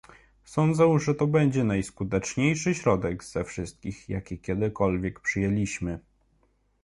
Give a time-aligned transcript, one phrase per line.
[0.43, 5.99] Sądzę, że to będzie najskuteczniejszy środek ze wszystkich, jakie kiedykolwiek przyjęliśmy